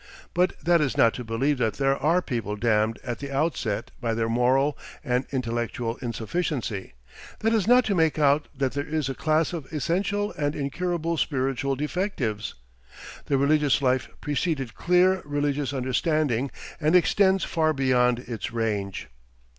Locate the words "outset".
3.31-3.91